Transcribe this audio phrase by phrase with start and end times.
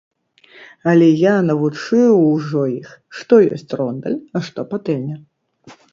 [0.93, 5.17] Але я навучыў ўжо іх, што ёсць рондаль, а што патэльня.